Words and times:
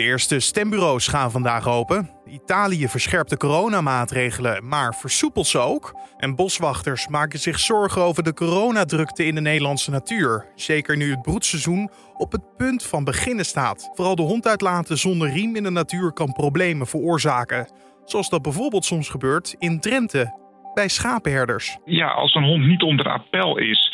De 0.00 0.06
eerste 0.06 0.40
stembureaus 0.40 1.06
gaan 1.06 1.30
vandaag 1.30 1.68
open. 1.68 2.10
Italië 2.26 2.88
verscherpt 2.88 3.30
de 3.30 3.36
coronamaatregelen, 3.36 4.68
maar 4.68 4.94
versoepelt 4.94 5.46
ze 5.46 5.58
ook. 5.58 5.94
En 6.18 6.34
boswachters 6.34 7.08
maken 7.08 7.38
zich 7.38 7.58
zorgen 7.58 8.02
over 8.02 8.22
de 8.22 8.34
coronadrukte 8.34 9.26
in 9.26 9.34
de 9.34 9.40
Nederlandse 9.40 9.90
natuur. 9.90 10.46
Zeker 10.54 10.96
nu 10.96 11.10
het 11.10 11.22
broedseizoen 11.22 11.90
op 12.16 12.32
het 12.32 12.56
punt 12.56 12.86
van 12.86 13.04
beginnen 13.04 13.44
staat. 13.44 13.90
Vooral 13.94 14.14
de 14.14 14.22
hond 14.22 14.46
uitlaten 14.46 14.98
zonder 14.98 15.32
riem 15.32 15.56
in 15.56 15.62
de 15.62 15.70
natuur 15.70 16.12
kan 16.12 16.32
problemen 16.32 16.86
veroorzaken. 16.86 17.72
Zoals 18.04 18.28
dat 18.28 18.42
bijvoorbeeld 18.42 18.84
soms 18.84 19.08
gebeurt 19.08 19.54
in 19.58 19.80
Drenthe 19.80 20.38
bij 20.74 20.88
schapenherders. 20.88 21.78
Ja, 21.84 22.08
als 22.08 22.34
een 22.34 22.44
hond 22.44 22.66
niet 22.66 22.82
onder 22.82 23.08
appel 23.08 23.58
is, 23.58 23.92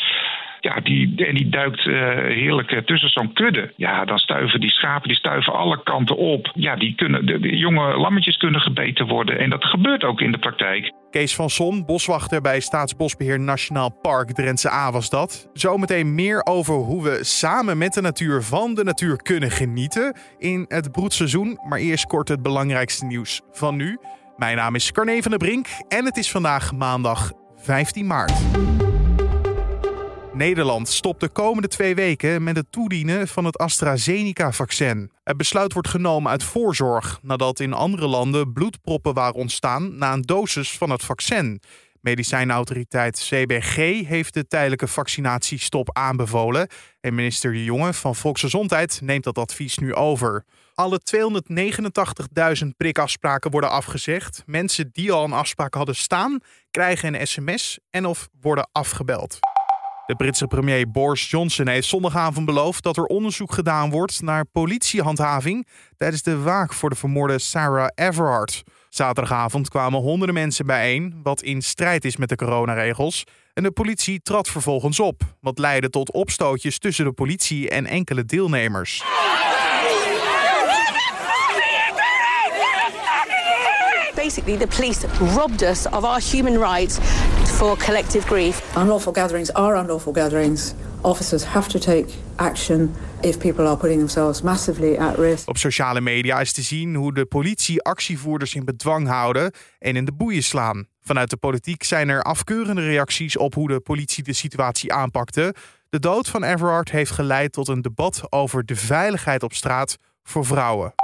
ja, 0.66 0.80
die, 0.80 1.26
en 1.26 1.34
die 1.34 1.48
duikt 1.48 1.84
uh, 1.84 1.94
heerlijk 2.14 2.70
uh, 2.70 2.78
tussen 2.78 3.08
zo'n 3.08 3.32
kudde. 3.32 3.72
Ja, 3.76 4.04
dan 4.04 4.18
stuiven 4.18 4.60
die 4.60 4.70
schapen 4.70 5.08
die 5.08 5.16
stuiven 5.16 5.52
alle 5.52 5.82
kanten 5.82 6.16
op. 6.16 6.50
Ja, 6.54 6.76
die 6.76 6.94
kunnen, 6.94 7.26
de, 7.26 7.40
de, 7.40 7.56
jonge 7.56 7.96
lammetjes 7.96 8.36
kunnen 8.36 8.60
gebeten 8.60 9.06
worden. 9.06 9.38
En 9.38 9.50
dat 9.50 9.64
gebeurt 9.64 10.04
ook 10.04 10.20
in 10.20 10.32
de 10.32 10.38
praktijk. 10.38 10.92
Kees 11.10 11.34
van 11.34 11.50
Son, 11.50 11.84
boswachter 11.84 12.40
bij 12.40 12.60
Staatsbosbeheer 12.60 13.40
Nationaal 13.40 13.98
Park 14.02 14.32
Drentse 14.32 14.70
A 14.70 14.92
was 14.92 15.10
dat. 15.10 15.50
Zometeen 15.52 16.14
meer 16.14 16.44
over 16.44 16.74
hoe 16.74 17.02
we 17.02 17.18
samen 17.20 17.78
met 17.78 17.92
de 17.92 18.00
natuur 18.00 18.42
van 18.42 18.74
de 18.74 18.84
natuur 18.84 19.16
kunnen 19.16 19.50
genieten 19.50 20.16
in 20.38 20.64
het 20.68 20.92
broedseizoen. 20.92 21.58
Maar 21.68 21.78
eerst 21.78 22.06
kort 22.06 22.28
het 22.28 22.42
belangrijkste 22.42 23.04
nieuws 23.04 23.40
van 23.52 23.76
nu. 23.76 23.98
Mijn 24.36 24.56
naam 24.56 24.74
is 24.74 24.92
Carne 24.92 25.22
van 25.22 25.30
der 25.30 25.40
Brink 25.40 25.66
en 25.88 26.04
het 26.04 26.16
is 26.16 26.30
vandaag 26.30 26.72
maandag 26.72 27.32
15 27.56 28.06
maart. 28.06 28.85
Nederland 30.36 30.88
stopt 30.88 31.20
de 31.20 31.28
komende 31.28 31.68
twee 31.68 31.94
weken 31.94 32.42
met 32.42 32.56
het 32.56 32.66
toedienen 32.70 33.28
van 33.28 33.44
het 33.44 33.58
AstraZeneca-vaccin. 33.58 35.10
Het 35.24 35.36
besluit 35.36 35.72
wordt 35.72 35.88
genomen 35.88 36.30
uit 36.30 36.42
voorzorg 36.42 37.18
nadat 37.22 37.60
in 37.60 37.72
andere 37.72 38.06
landen 38.06 38.52
bloedproppen 38.52 39.14
waren 39.14 39.34
ontstaan 39.34 39.98
na 39.98 40.12
een 40.12 40.22
dosis 40.22 40.78
van 40.78 40.90
het 40.90 41.04
vaccin. 41.04 41.60
Medicijnautoriteit 42.00 43.18
CBG 43.28 43.76
heeft 44.06 44.34
de 44.34 44.46
tijdelijke 44.46 44.86
vaccinatiestop 44.86 45.96
aanbevolen. 45.96 46.68
En 47.00 47.14
minister 47.14 47.52
De 47.52 47.64
Jonge 47.64 47.92
van 47.92 48.14
Volksgezondheid 48.14 49.00
neemt 49.02 49.24
dat 49.24 49.38
advies 49.38 49.78
nu 49.78 49.94
over. 49.94 50.44
Alle 50.74 51.00
289.000 52.62 52.66
prikafspraken 52.76 53.50
worden 53.50 53.70
afgezegd. 53.70 54.42
Mensen 54.46 54.90
die 54.92 55.12
al 55.12 55.24
een 55.24 55.32
afspraak 55.32 55.74
hadden 55.74 55.96
staan, 55.96 56.38
krijgen 56.70 57.14
een 57.14 57.26
sms 57.26 57.78
en 57.90 58.06
of 58.06 58.28
worden 58.40 58.68
afgebeld. 58.72 59.38
De 60.06 60.16
Britse 60.16 60.46
premier 60.46 60.90
Boris 60.90 61.30
Johnson 61.30 61.68
heeft 61.68 61.88
zondagavond 61.88 62.46
beloofd 62.46 62.82
dat 62.82 62.96
er 62.96 63.04
onderzoek 63.04 63.52
gedaan 63.52 63.90
wordt 63.90 64.22
naar 64.22 64.44
politiehandhaving 64.44 65.66
tijdens 65.96 66.22
de 66.22 66.38
waak 66.38 66.72
voor 66.72 66.90
de 66.90 66.96
vermoorde 66.96 67.38
Sarah 67.38 67.88
Everard. 67.94 68.62
Zaterdagavond 68.88 69.68
kwamen 69.68 70.00
honderden 70.00 70.34
mensen 70.34 70.66
bijeen, 70.66 71.20
wat 71.22 71.42
in 71.42 71.62
strijd 71.62 72.04
is 72.04 72.16
met 72.16 72.28
de 72.28 72.36
coronaregels. 72.36 73.24
En 73.54 73.62
de 73.62 73.70
politie 73.70 74.20
trad 74.22 74.48
vervolgens 74.48 75.00
op, 75.00 75.22
wat 75.40 75.58
leidde 75.58 75.90
tot 75.90 76.12
opstootjes 76.12 76.78
tussen 76.78 77.04
de 77.04 77.12
politie 77.12 77.70
en 77.70 77.86
enkele 77.86 78.24
deelnemers. 78.24 79.04
Basically, 84.14 84.58
the 84.58 84.66
police 84.76 85.06
robbed 85.34 85.62
us 85.62 85.86
of 85.86 86.04
our 86.04 86.20
human 86.20 86.58
rights 86.58 86.98
for 87.56 87.76
collective 87.76 88.26
grief. 88.26 88.76
Unlawful 88.76 89.12
gatherings 89.12 89.52
are 89.52 89.80
unlawful 89.80 90.12
gatherings. 90.12 90.74
Officers 91.00 91.44
have 91.44 91.68
to 91.68 91.78
take 91.78 92.06
action 92.34 92.94
if 93.22 93.38
people 93.38 93.66
are 93.66 93.76
putting 93.76 93.98
themselves 93.98 94.42
massively 94.42 94.96
at 94.96 95.18
risk. 95.18 95.48
Op 95.48 95.56
sociale 95.56 96.00
media 96.00 96.40
is 96.40 96.52
te 96.52 96.62
zien 96.62 96.94
hoe 96.94 97.14
de 97.14 97.26
politie 97.26 97.82
actievoerders 97.82 98.54
in 98.54 98.64
bedwang 98.64 99.08
houden 99.08 99.52
en 99.78 99.96
in 99.96 100.04
de 100.04 100.12
boeien 100.12 100.42
slaan. 100.42 100.86
Vanuit 101.02 101.30
de 101.30 101.36
politiek 101.36 101.82
zijn 101.82 102.08
er 102.08 102.22
afkeurende 102.22 102.86
reacties 102.86 103.36
op 103.36 103.54
hoe 103.54 103.68
de 103.68 103.80
politie 103.80 104.24
de 104.24 104.32
situatie 104.32 104.92
aanpakte. 104.92 105.54
De 105.88 105.98
dood 105.98 106.28
van 106.28 106.44
Everard 106.44 106.90
heeft 106.90 107.10
geleid 107.10 107.52
tot 107.52 107.68
een 107.68 107.82
debat 107.82 108.22
over 108.30 108.66
de 108.66 108.76
veiligheid 108.76 109.42
op 109.42 109.52
straat 109.52 109.96
voor 110.22 110.44
vrouwen. 110.44 110.94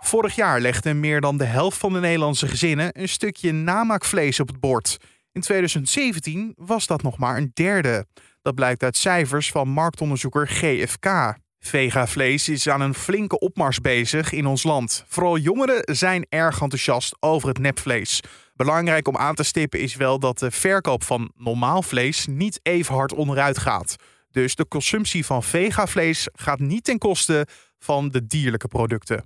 Vorig 0.00 0.34
jaar 0.34 0.60
legde 0.60 0.94
meer 0.94 1.20
dan 1.20 1.36
de 1.36 1.44
helft 1.44 1.78
van 1.78 1.92
de 1.92 2.00
Nederlandse 2.00 2.48
gezinnen 2.48 3.00
een 3.00 3.08
stukje 3.08 3.52
namaakvlees 3.52 4.40
op 4.40 4.48
het 4.48 4.60
bord. 4.60 4.98
In 5.32 5.40
2017 5.40 6.52
was 6.56 6.86
dat 6.86 7.02
nog 7.02 7.18
maar 7.18 7.36
een 7.36 7.50
derde. 7.54 8.06
Dat 8.42 8.54
blijkt 8.54 8.82
uit 8.82 8.96
cijfers 8.96 9.50
van 9.50 9.68
marktonderzoeker 9.68 10.48
GFK. 10.48 11.34
Vegavlees 11.58 12.48
is 12.48 12.68
aan 12.68 12.80
een 12.80 12.94
flinke 12.94 13.38
opmars 13.38 13.80
bezig 13.80 14.32
in 14.32 14.46
ons 14.46 14.62
land. 14.62 15.04
Vooral 15.08 15.38
jongeren 15.38 15.96
zijn 15.96 16.26
erg 16.28 16.60
enthousiast 16.60 17.16
over 17.20 17.48
het 17.48 17.58
nepvlees. 17.58 18.20
Belangrijk 18.54 19.08
om 19.08 19.16
aan 19.16 19.34
te 19.34 19.42
stippen 19.42 19.80
is 19.80 19.96
wel 19.96 20.18
dat 20.18 20.38
de 20.38 20.50
verkoop 20.50 21.04
van 21.04 21.32
normaal 21.36 21.82
vlees 21.82 22.26
niet 22.26 22.60
even 22.62 22.94
hard 22.94 23.12
onderuit 23.12 23.58
gaat. 23.58 23.96
Dus 24.30 24.54
de 24.54 24.68
consumptie 24.68 25.26
van 25.26 25.42
vegavlees 25.42 26.28
gaat 26.32 26.58
niet 26.58 26.84
ten 26.84 26.98
koste 26.98 27.46
van 27.78 28.08
de 28.08 28.26
dierlijke 28.26 28.68
producten. 28.68 29.24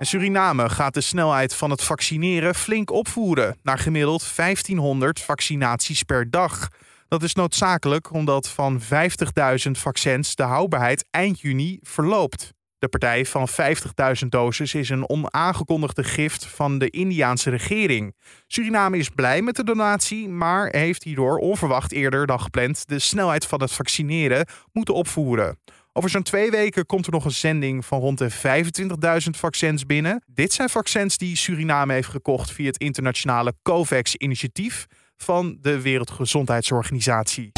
Suriname 0.00 0.68
gaat 0.68 0.94
de 0.94 1.00
snelheid 1.00 1.54
van 1.54 1.70
het 1.70 1.82
vaccineren 1.82 2.54
flink 2.54 2.90
opvoeren 2.90 3.58
naar 3.62 3.78
gemiddeld 3.78 4.36
1500 4.36 5.20
vaccinaties 5.20 6.02
per 6.02 6.30
dag. 6.30 6.68
Dat 7.08 7.22
is 7.22 7.34
noodzakelijk 7.34 8.12
omdat 8.12 8.48
van 8.48 8.80
50.000 8.80 9.70
vaccins 9.70 10.34
de 10.34 10.42
houdbaarheid 10.42 11.06
eind 11.10 11.40
juni 11.40 11.78
verloopt. 11.82 12.52
De 12.78 12.88
partij 12.88 13.26
van 13.26 13.48
50.000 13.48 14.26
doses 14.28 14.74
is 14.74 14.88
een 14.88 15.08
onaangekondigde 15.08 16.04
gift 16.04 16.46
van 16.46 16.78
de 16.78 16.90
Indiaanse 16.90 17.50
regering. 17.50 18.14
Suriname 18.46 18.98
is 18.98 19.08
blij 19.08 19.42
met 19.42 19.56
de 19.56 19.64
donatie, 19.64 20.28
maar 20.28 20.68
heeft 20.70 21.02
hierdoor 21.02 21.38
onverwacht 21.38 21.92
eerder 21.92 22.26
dan 22.26 22.40
gepland 22.40 22.88
de 22.88 22.98
snelheid 22.98 23.46
van 23.46 23.60
het 23.60 23.72
vaccineren 23.72 24.46
moeten 24.72 24.94
opvoeren. 24.94 25.58
Over 25.98 26.10
zo'n 26.10 26.22
twee 26.22 26.50
weken 26.50 26.86
komt 26.86 27.06
er 27.06 27.12
nog 27.12 27.24
een 27.24 27.30
zending 27.30 27.84
van 27.84 28.00
rond 28.00 28.18
de 28.18 28.30
25.000 28.30 29.30
vaccins 29.30 29.86
binnen. 29.86 30.22
Dit 30.26 30.52
zijn 30.52 30.68
vaccins 30.68 31.16
die 31.16 31.36
Suriname 31.36 31.92
heeft 31.92 32.08
gekocht 32.08 32.52
via 32.52 32.66
het 32.66 32.78
internationale 32.78 33.54
COVAX-initiatief 33.62 34.86
van 35.16 35.58
de 35.60 35.80
Wereldgezondheidsorganisatie. 35.80 37.52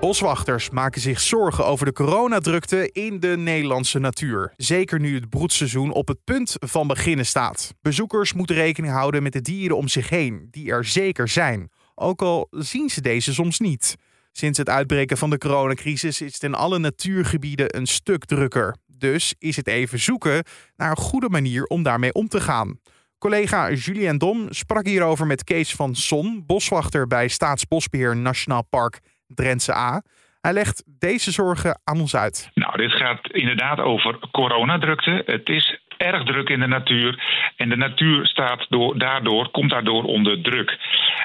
Boswachters 0.00 0.70
maken 0.70 1.00
zich 1.00 1.20
zorgen 1.20 1.66
over 1.66 1.86
de 1.86 1.92
coronadrukte 1.92 2.90
in 2.92 3.20
de 3.20 3.36
Nederlandse 3.36 3.98
natuur. 3.98 4.52
Zeker 4.56 5.00
nu 5.00 5.14
het 5.14 5.28
broedseizoen 5.28 5.92
op 5.92 6.08
het 6.08 6.18
punt 6.24 6.56
van 6.58 6.86
beginnen 6.86 7.26
staat. 7.26 7.74
Bezoekers 7.80 8.32
moeten 8.32 8.56
rekening 8.56 8.92
houden 8.92 9.22
met 9.22 9.32
de 9.32 9.40
dieren 9.40 9.76
om 9.76 9.88
zich 9.88 10.08
heen, 10.08 10.48
die 10.50 10.70
er 10.70 10.84
zeker 10.84 11.28
zijn. 11.28 11.70
Ook 11.94 12.22
al 12.22 12.46
zien 12.50 12.88
ze 12.88 13.00
deze 13.00 13.34
soms 13.34 13.58
niet. 13.58 13.96
Sinds 14.32 14.58
het 14.58 14.68
uitbreken 14.68 15.16
van 15.16 15.30
de 15.30 15.38
coronacrisis 15.38 16.20
is 16.20 16.34
het 16.34 16.42
in 16.42 16.54
alle 16.54 16.78
natuurgebieden 16.78 17.76
een 17.76 17.86
stuk 17.86 18.24
drukker. 18.24 18.76
Dus 18.86 19.34
is 19.38 19.56
het 19.56 19.68
even 19.68 19.98
zoeken 19.98 20.44
naar 20.76 20.90
een 20.90 20.96
goede 20.96 21.28
manier 21.28 21.64
om 21.64 21.82
daarmee 21.82 22.12
om 22.12 22.28
te 22.28 22.40
gaan. 22.40 22.78
Collega 23.18 23.70
Julien 23.70 24.18
Dom 24.18 24.46
sprak 24.50 24.86
hierover 24.86 25.26
met 25.26 25.44
Kees 25.44 25.74
van 25.74 25.94
Son, 25.94 26.44
boswachter 26.46 27.06
bij 27.06 27.28
Staatsbosbeheer 27.28 28.16
Nationaal 28.16 28.64
Park 28.70 29.00
Drentse 29.26 29.74
A. 29.74 30.02
Hij 30.40 30.52
legt 30.52 30.84
deze 30.98 31.30
zorgen 31.30 31.80
aan 31.84 32.00
ons 32.00 32.16
uit. 32.16 32.50
Nou, 32.54 32.76
dit 32.76 32.92
gaat 32.92 33.30
inderdaad 33.32 33.78
over 33.78 34.18
coronadrukte. 34.30 35.22
Het 35.26 35.48
is 35.48 35.78
erg 35.96 36.24
druk 36.24 36.48
in 36.48 36.60
de 36.60 36.66
natuur. 36.66 37.22
En 37.56 37.68
de 37.68 37.76
natuur 37.76 38.26
staat 38.26 38.66
door, 38.68 38.98
daardoor, 38.98 39.50
komt 39.50 39.70
daardoor 39.70 40.04
onder 40.04 40.42
druk. 40.42 40.78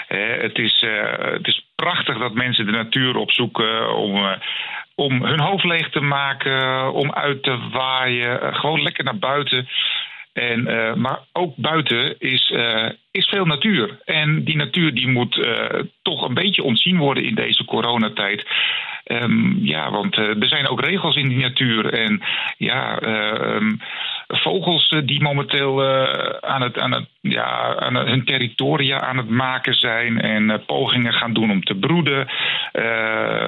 Eh, 0.07 0.41
het, 0.41 0.57
is, 0.57 0.81
uh, 0.81 1.17
het 1.17 1.47
is 1.47 1.62
prachtig 1.75 2.17
dat 2.17 2.33
mensen 2.33 2.65
de 2.65 2.71
natuur 2.71 3.15
opzoeken 3.15 3.95
om. 3.95 4.15
Uh, 4.15 4.31
om 4.95 5.23
hun 5.23 5.39
hoofd 5.39 5.63
leeg 5.63 5.89
te 5.89 5.99
maken, 5.99 6.91
om 6.93 7.13
uit 7.13 7.43
te 7.43 7.57
waaien, 7.71 8.55
gewoon 8.55 8.81
lekker 8.81 9.03
naar 9.03 9.17
buiten. 9.17 9.67
En, 10.33 10.59
uh, 10.59 10.93
maar 10.93 11.19
ook 11.31 11.55
buiten 11.55 12.19
is, 12.19 12.53
is 13.11 13.27
veel 13.27 13.45
natuur. 13.45 13.99
En 14.05 14.43
die 14.43 14.55
natuur 14.55 14.93
die 14.93 15.07
moet 15.07 15.47
toch 16.01 16.27
een 16.27 16.33
beetje 16.33 16.63
ontzien 16.63 16.97
worden 16.97 17.23
in 17.23 17.35
deze 17.35 17.65
coronatijd. 17.65 18.45
Um, 19.05 19.57
ja, 19.61 19.91
want 19.91 20.17
er 20.17 20.47
zijn 20.47 20.67
ook 20.67 20.85
regels 20.85 21.15
in 21.15 21.27
die 21.27 21.41
natuur. 21.41 21.93
En 21.93 22.21
ja, 22.57 23.01
um, 23.55 23.79
vogels 24.27 24.89
eh, 24.89 25.01
die 25.05 25.21
momenteel 25.21 25.83
uh, 25.83 26.03
aan, 26.39 26.61
het, 26.61 26.77
aan, 26.77 26.91
het, 26.91 27.05
ja, 27.21 27.75
aan 27.75 27.95
hun 27.95 28.25
territoria 28.25 28.99
aan 28.99 29.17
het 29.17 29.29
maken 29.29 29.73
zijn 29.73 30.21
en 30.21 30.43
uh, 30.49 30.55
pogingen 30.65 31.13
gaan 31.13 31.33
doen 31.33 31.51
om 31.51 31.63
te 31.63 31.75
broeden. 31.75 32.27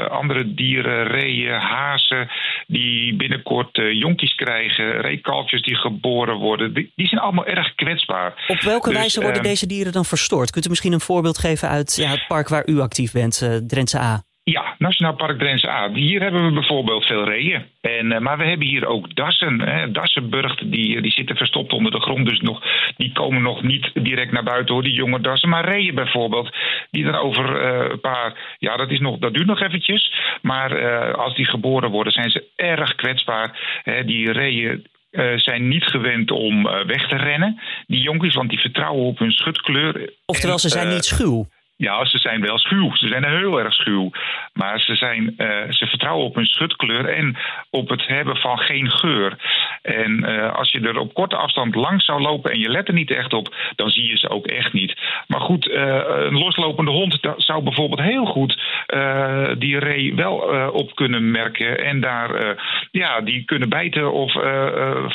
Andere 0.10 0.54
dieren, 0.54 1.07
reeën, 1.07 1.60
hazen, 1.60 2.27
die 2.68 3.16
binnenkort 3.16 3.69
jonkies 3.92 4.36
krijgen, 4.36 5.01
reekalfjes 5.01 5.62
die 5.62 5.75
geboren 5.75 6.36
worden, 6.36 6.74
die, 6.74 6.92
die, 6.95 7.07
zijn 7.07 7.22
allemaal 7.22 7.45
erg 7.45 7.75
kwetsbaar. 7.75 8.45
Op 8.48 8.60
welke 8.60 8.89
dus, 8.89 8.98
wijze 8.98 9.22
worden 9.22 9.44
deze 9.44 9.68
dieren 9.68 9.92
dan 9.92 10.06
verstoord? 10.06 10.51
Kunt 10.51 10.66
u 10.66 10.69
misschien 10.69 10.94
een 10.94 11.00
voorbeeld 11.00 11.38
geven 11.38 11.69
uit 11.69 11.95
ja, 11.95 12.10
het 12.10 12.27
park 12.27 12.50
waar 12.50 12.68
u 12.68 12.80
actief 12.80 13.12
bent, 13.12 13.62
Drentse 13.68 14.00
A? 14.00 14.24
Ja, 14.52 14.76
Nationaal 14.78 15.16
Park 15.16 15.40
Drentse 15.40 15.70
A. 15.70 15.92
Hier 15.94 16.22
hebben 16.22 16.46
we 16.46 16.52
bijvoorbeeld 16.52 17.06
veel 17.06 17.24
reeën. 17.24 17.66
En, 17.82 18.12
uh, 18.12 18.20
maar 18.20 18.38
we 18.38 18.46
hebben 18.46 18.68
hier 18.68 18.86
ook 18.86 19.16
dassen. 19.16 19.62
Hè. 19.62 19.92
Dassenburgt, 19.92 20.72
die, 20.72 21.02
die 21.02 21.12
zitten 21.12 21.36
verstopt 21.36 21.74
onder 21.74 21.92
de 21.92 22.02
grond. 22.02 22.30
Dus 22.30 22.40
nog, 22.40 22.62
die 22.98 23.12
komen 23.12 23.42
nog 23.42 23.64
niet 23.64 23.92
direct 23.94 24.32
naar 24.32 24.44
buiten 24.44 24.74
hoor, 24.74 24.84
die 24.84 24.94
jonge 24.94 25.22
dassen. 25.22 25.50
Maar 25.50 25.70
reeën 25.70 25.96
bijvoorbeeld, 25.96 26.56
die 26.92 27.06
er 27.06 27.20
over 27.20 27.62
uh, 27.62 27.92
een 27.92 28.00
paar... 28.00 28.56
Ja, 28.58 28.78
dat, 28.78 28.92
is 28.92 29.00
nog, 29.00 29.18
dat 29.18 29.34
duurt 29.34 29.48
nog 29.48 29.62
eventjes. 29.62 30.14
Maar 30.42 30.82
uh, 30.82 31.14
als 31.14 31.36
die 31.36 31.46
geboren 31.46 31.92
worden, 31.92 32.14
zijn 32.14 32.32
ze 32.32 32.44
erg 32.56 32.96
kwetsbaar. 32.96 33.80
Hè. 33.84 34.06
Die 34.06 34.32
reeën 34.32 34.88
uh, 35.12 35.38
zijn 35.38 35.68
niet 35.68 35.84
gewend 35.84 36.32
om 36.32 36.68
uh, 36.68 36.86
weg 36.86 37.08
te 37.08 37.16
rennen. 37.16 37.62
Die 37.88 38.02
jonkies, 38.02 38.36
want 38.36 38.50
die 38.50 38.60
vertrouwen 38.60 39.06
op 39.06 39.20
hun 39.20 39.32
schutkleur. 39.32 40.14
Oftewel, 40.26 40.54
en, 40.54 40.60
ze 40.60 40.70
zijn 40.70 40.88
niet 40.88 41.06
schuw. 41.06 41.48
Ja, 41.77 42.06
ze 42.06 42.18
zijn 42.18 42.42
wel 42.42 42.57
schuw. 42.57 42.95
Ze 42.95 43.07
zijn 43.07 43.25
heel 43.25 43.60
erg 43.60 43.74
schuw. 43.74 44.12
Maar 44.54 44.80
ze, 44.80 44.95
zijn, 44.95 45.33
uh, 45.38 45.48
ze 45.69 45.86
vertrouwen 45.88 46.25
op 46.25 46.36
hun 46.36 46.45
schutkleur 46.45 47.10
en 47.10 47.38
op 47.69 47.89
het 47.89 48.07
hebben 48.07 48.38
van 48.38 48.57
geen 48.57 48.92
geur. 48.92 49.38
En 49.81 50.30
uh, 50.30 50.56
als 50.56 50.72
je 50.72 50.80
er 50.80 51.00
op 51.00 51.13
korte 51.13 51.36
afstand 51.36 51.75
langs 51.75 52.06
zou 52.06 52.22
lopen 52.22 52.51
en 52.51 52.60
je 52.60 52.69
let 52.69 52.88
er 52.88 52.94
niet 52.94 53.12
echt 53.12 53.33
op, 53.33 53.56
dan 53.75 53.89
zie 53.89 54.10
je 54.10 54.18
ze 54.18 54.30
ook 54.30 54.48
echt 54.48 54.74
niet. 54.74 54.94
Maar 55.27 55.42
goed, 55.42 55.68
uh, 55.68 56.01
een 56.07 56.38
loslopende 56.38 56.92
hond 56.92 57.19
zou 57.38 57.63
bijvoorbeeld 57.63 58.01
heel 58.01 58.25
goed 58.25 58.63
die 59.57 59.80
ree 59.80 60.16
wel 60.16 60.36
op 60.72 60.95
kunnen 60.95 61.31
merken. 61.31 61.80
En 61.83 62.00
daar, 62.00 62.57
ja, 62.92 63.22
die 63.22 63.45
kunnen 63.45 63.69
bijten 63.69 64.13
of 64.13 64.31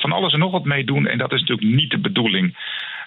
van 0.00 0.12
alles 0.12 0.32
en 0.32 0.38
nog 0.38 0.50
wat 0.50 0.64
mee 0.64 0.84
doen. 0.84 1.06
En 1.06 1.18
dat 1.18 1.32
is 1.32 1.40
natuurlijk 1.40 1.76
niet 1.76 1.90
de 1.90 1.98
bedoeling. 1.98 2.56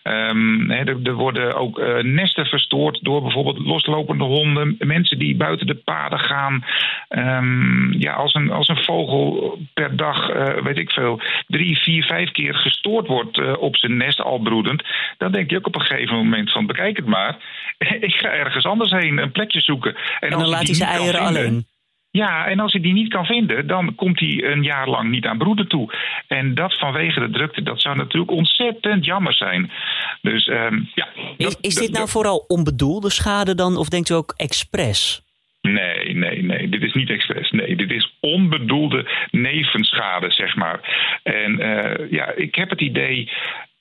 Um, 0.03 0.69
he, 0.69 0.83
er, 0.83 0.97
er, 1.03 1.13
worden 1.13 1.55
ook 1.55 1.79
uh, 1.79 1.97
nesten 2.01 2.45
verstoord 2.45 2.99
door 3.01 3.21
bijvoorbeeld 3.21 3.59
loslopende 3.59 4.23
honden, 4.23 4.75
mensen 4.79 5.19
die 5.19 5.35
buiten 5.35 5.67
de 5.67 5.75
paden 5.75 6.19
gaan. 6.19 6.65
Um, 7.09 7.93
ja, 7.99 8.13
als 8.13 8.33
een, 8.33 8.51
als 8.51 8.67
een 8.67 8.83
vogel 8.83 9.57
per 9.73 9.95
dag, 9.95 10.29
uh, 10.29 10.63
weet 10.63 10.77
ik 10.77 10.91
veel, 10.91 11.21
drie, 11.47 11.77
vier, 11.77 12.03
vijf 12.03 12.31
keer 12.31 12.55
gestoord 12.55 13.07
wordt 13.07 13.37
uh, 13.37 13.53
op 13.59 13.77
zijn 13.77 13.97
nest 13.97 14.21
al 14.21 14.39
broedend, 14.39 14.83
dan 15.17 15.31
denk 15.31 15.49
je 15.49 15.57
ook 15.57 15.67
op 15.67 15.75
een 15.75 15.81
gegeven 15.81 16.15
moment 16.15 16.51
van 16.51 16.65
bekijk 16.65 16.97
het 16.97 17.05
maar. 17.05 17.37
ik 17.99 18.13
ga 18.13 18.29
ergens 18.29 18.65
anders 18.65 18.91
heen, 18.91 19.17
een 19.17 19.31
plekje 19.31 19.61
zoeken. 19.61 19.95
En, 19.95 20.29
en 20.29 20.37
dan 20.37 20.47
laat 20.47 20.65
hij 20.65 20.75
zijn 20.75 20.89
eieren 20.89 21.21
alleen. 21.21 21.65
Ja, 22.21 22.45
en 22.45 22.59
als 22.59 22.71
hij 22.71 22.81
die 22.81 22.93
niet 22.93 23.09
kan 23.09 23.25
vinden, 23.25 23.67
dan 23.67 23.95
komt 23.95 24.19
hij 24.19 24.43
een 24.43 24.63
jaar 24.63 24.89
lang 24.89 25.09
niet 25.09 25.25
aan 25.25 25.37
broeden 25.37 25.67
toe. 25.67 25.93
En 26.27 26.55
dat 26.55 26.79
vanwege 26.79 27.19
de 27.19 27.29
drukte, 27.29 27.61
dat 27.61 27.81
zou 27.81 27.95
natuurlijk 27.95 28.31
ontzettend 28.31 29.05
jammer 29.05 29.33
zijn. 29.33 29.71
Dus 30.21 30.47
um, 30.47 30.89
ja. 30.93 31.07
Is, 31.61 31.75
dit 31.75 31.91
nou 31.91 32.09
vooral 32.09 32.45
onbedoelde 32.47 33.09
schade 33.09 33.55
dan, 33.55 33.77
of 33.77 33.89
denkt 33.89 34.09
u 34.09 34.13
ook 34.13 34.33
expres? 34.37 35.21
Nee, 35.61 36.15
nee, 36.15 36.43
nee. 36.43 36.69
Dit 36.69 36.81
is 36.81 36.93
niet 36.93 37.09
expres. 37.09 37.51
Nee, 37.51 37.75
dit 37.75 37.91
is 37.91 38.13
onbedoelde 38.19 39.27
nevenschade, 39.31 40.31
zeg 40.31 40.55
maar. 40.55 40.79
En 41.23 41.59
uh, 41.59 42.11
ja, 42.11 42.31
ik 42.35 42.55
heb 42.55 42.69
het 42.69 42.81
idee 42.81 43.31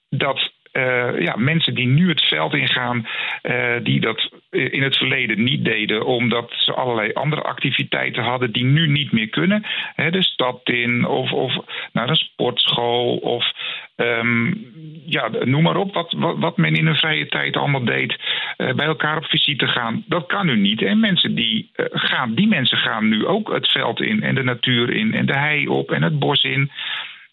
dat 0.08 0.52
uh, 0.72 1.20
ja, 1.20 1.36
mensen 1.36 1.74
die 1.74 1.86
nu 1.86 2.08
het 2.08 2.22
veld 2.22 2.54
ingaan, 2.54 3.06
uh, 3.42 3.74
die 3.82 4.00
dat 4.00 4.30
in 4.50 4.82
het 4.82 4.96
verleden 4.96 5.42
niet 5.42 5.64
deden, 5.64 6.06
omdat 6.06 6.52
ze 6.56 6.72
allerlei 6.72 7.12
andere 7.12 7.42
activiteiten 7.42 8.22
hadden 8.22 8.52
die 8.52 8.64
nu 8.64 8.86
niet 8.86 9.12
meer 9.12 9.28
kunnen. 9.28 9.62
He, 9.94 10.10
de 10.10 10.22
stad 10.22 10.60
in 10.64 11.06
of, 11.06 11.32
of 11.32 11.54
naar 11.92 12.08
een 12.08 12.16
sportschool 12.16 13.16
of 13.16 13.52
um, 13.96 14.72
ja, 15.06 15.30
noem 15.44 15.62
maar 15.62 15.76
op 15.76 15.94
wat, 15.94 16.14
wat, 16.16 16.56
men 16.56 16.74
in 16.74 16.86
hun 16.86 16.96
vrije 16.96 17.26
tijd 17.26 17.56
allemaal 17.56 17.84
deed. 17.84 18.19
Uh, 18.58 18.72
bij 18.72 18.86
elkaar 18.86 19.16
op 19.16 19.24
visite 19.24 19.66
gaan. 19.66 20.04
Dat 20.06 20.26
kan 20.26 20.46
nu 20.46 20.56
niet. 20.56 20.82
En 20.82 21.00
mensen 21.00 21.34
die 21.34 21.70
gaan, 21.92 22.34
die 22.34 22.48
mensen 22.48 22.78
gaan 22.78 23.08
nu 23.08 23.26
ook 23.26 23.52
het 23.52 23.70
veld 23.70 24.00
in 24.00 24.22
en 24.22 24.34
de 24.34 24.42
natuur 24.42 24.90
in 24.90 25.14
en 25.14 25.26
de 25.26 25.38
hei 25.38 25.69
op 25.69 25.90
en 25.90 26.02
het 26.02 26.19
bos 26.19 26.42
in. 26.42 26.70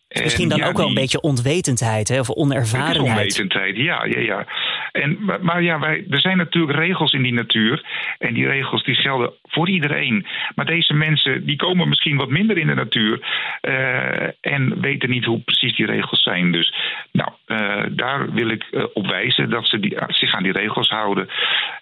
En 0.10 0.24
Misschien 0.24 0.50
dan 0.50 0.58
ja, 0.58 0.68
ook 0.68 0.78
wel 0.78 0.88
een 0.88 0.92
die, 0.92 1.00
beetje 1.00 1.22
onwetendheid 1.22 2.08
hè, 2.08 2.20
of 2.20 2.30
onervarenheid. 2.30 3.18
Onwetendheid, 3.18 3.76
ja, 3.76 4.06
ja, 4.06 4.20
ja. 4.20 4.46
En, 4.92 5.18
maar, 5.26 5.44
maar 5.44 5.62
ja, 5.64 5.80
wij, 5.80 6.06
er 6.10 6.20
zijn 6.20 6.38
natuurlijk 6.38 6.78
regels 6.78 7.14
in 7.14 7.22
die 7.22 7.34
natuur. 7.34 7.84
En 8.18 8.34
die 8.34 8.48
regels 8.48 8.84
die 8.84 8.96
gelden 8.96 9.34
voor 9.44 9.70
iedereen. 9.70 10.26
Maar 10.56 10.66
deze 10.66 10.94
mensen 10.94 11.46
die 11.46 11.56
komen 11.56 11.90
misschien 11.90 12.18
wat 12.18 12.30
minder 12.30 12.58
in 12.58 12.68
de 12.68 12.74
natuur. 12.74 13.20
Uh, 13.62 14.28
en 14.42 14.82
weten 14.82 15.10
niet 15.10 15.26
hoe 15.26 15.40
precies 15.40 15.76
die 15.76 15.86
regels 15.86 16.24
zijn. 16.24 16.52
Dus 16.52 16.74
nou, 17.12 17.30
uh, 17.48 17.84
daar 17.90 18.32
wil 18.32 18.50
ik 18.50 18.68
uh, 18.72 18.84
op 18.94 19.08
wijzen 19.08 19.50
dat 19.50 19.68
ze 19.68 19.80
die, 19.80 19.98
zich 20.08 20.34
aan 20.34 20.44
die 20.44 20.52
regels 20.52 20.90
houden. 20.90 21.30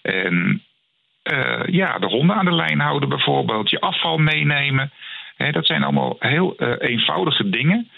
En 0.01 0.61
ja, 1.65 1.99
de 1.99 2.07
honden 2.07 2.35
aan 2.35 2.45
de 2.45 2.55
lijn 2.55 2.79
houden 2.79 3.09
bijvoorbeeld. 3.09 3.69
Je 3.69 3.79
afval 3.79 4.17
meenemen. 4.17 4.91
Hè, 5.35 5.51
dat 5.51 5.65
zijn 5.65 5.83
allemaal 5.83 6.15
heel 6.19 6.55
eenvoudige 6.79 7.49
dingen. 7.49 7.89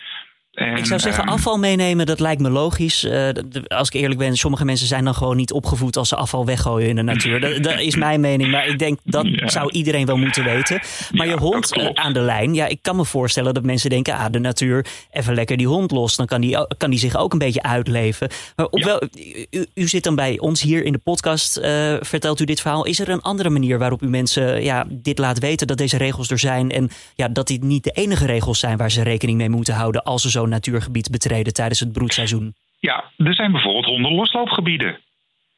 En, 0.59 0.77
ik 0.77 0.85
zou 0.85 0.99
zeggen, 0.99 1.25
afval 1.25 1.57
meenemen, 1.57 2.05
dat 2.05 2.19
lijkt 2.19 2.41
me 2.41 2.49
logisch. 2.49 3.03
Uh, 3.03 3.29
als 3.67 3.87
ik 3.87 3.93
eerlijk 3.93 4.19
ben, 4.19 4.37
sommige 4.37 4.65
mensen 4.65 4.87
zijn 4.87 5.03
dan 5.03 5.15
gewoon 5.15 5.37
niet 5.37 5.51
opgevoed 5.51 5.97
als 5.97 6.09
ze 6.09 6.15
afval 6.15 6.45
weggooien 6.45 6.89
in 6.89 6.95
de 6.95 7.01
natuur. 7.01 7.39
dat, 7.39 7.63
dat, 7.63 7.79
is 7.79 7.95
mijn 7.95 8.19
mening, 8.19 8.51
maar 8.51 8.67
ik 8.67 8.79
denk 8.79 8.99
dat 9.03 9.27
ja. 9.27 9.49
zou 9.49 9.71
iedereen 9.71 10.05
wel 10.05 10.17
moeten 10.17 10.43
weten. 10.43 10.81
Maar 11.11 11.25
ja, 11.25 11.33
je 11.33 11.39
hond 11.39 11.77
uh, 11.77 11.89
aan 11.93 12.13
de 12.13 12.19
lijn, 12.19 12.53
ja, 12.53 12.67
ik 12.67 12.79
kan 12.81 12.95
me 12.95 13.05
voorstellen 13.05 13.53
dat 13.53 13.63
mensen 13.63 13.89
denken, 13.89 14.13
ah, 14.13 14.25
de 14.31 14.39
natuur, 14.39 14.85
even 15.11 15.33
lekker 15.33 15.57
die 15.57 15.67
hond 15.67 15.91
los. 15.91 16.15
Dan 16.15 16.25
kan 16.25 16.41
die, 16.41 16.57
kan 16.77 16.89
die 16.89 16.99
zich 16.99 17.17
ook 17.17 17.33
een 17.33 17.39
beetje 17.39 17.63
uitleven. 17.63 18.29
Maar 18.55 18.65
op 18.65 18.83
wel, 18.83 19.01
u, 19.49 19.65
u, 19.73 19.87
zit 19.87 20.03
dan 20.03 20.15
bij 20.15 20.39
ons 20.39 20.61
hier 20.61 20.83
in 20.83 20.91
de 20.91 20.97
podcast, 20.97 21.57
uh, 21.57 21.95
vertelt 21.99 22.39
u 22.39 22.45
dit 22.45 22.61
verhaal. 22.61 22.85
Is 22.85 22.99
er 22.99 23.09
een 23.09 23.21
andere 23.21 23.49
manier 23.49 23.79
waarop 23.79 24.01
u 24.01 24.07
mensen 24.07 24.63
ja, 24.63 24.85
dit 24.89 25.17
laat 25.17 25.39
weten, 25.39 25.67
dat 25.67 25.77
deze 25.77 25.97
regels 25.97 26.29
er 26.29 26.39
zijn 26.39 26.71
en 26.71 26.89
ja, 27.15 27.27
dat 27.27 27.47
dit 27.47 27.63
niet 27.63 27.83
de 27.83 27.91
enige 27.91 28.25
regels 28.25 28.59
zijn 28.59 28.77
waar 28.77 28.91
ze 28.91 29.01
rekening 29.01 29.37
mee 29.37 29.49
moeten 29.49 29.73
houden 29.73 30.03
als 30.03 30.21
ze 30.21 30.29
natuurgebied 30.49 31.09
betreden 31.11 31.53
tijdens 31.53 31.79
het 31.79 31.91
broedseizoen? 31.91 32.55
Ja, 32.79 33.03
er 33.17 33.33
zijn 33.33 33.51
bijvoorbeeld 33.51 33.85
hondenlosloopgebieden. 33.85 34.99